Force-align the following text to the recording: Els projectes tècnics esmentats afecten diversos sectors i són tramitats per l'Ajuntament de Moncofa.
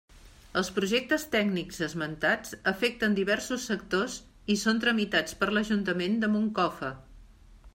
Els 0.59 0.69
projectes 0.75 1.25
tècnics 1.33 1.81
esmentats 1.87 2.55
afecten 2.71 3.17
diversos 3.19 3.67
sectors 3.73 4.15
i 4.55 4.57
són 4.63 4.81
tramitats 4.87 5.37
per 5.43 5.51
l'Ajuntament 5.59 6.17
de 6.25 6.31
Moncofa. 6.37 6.91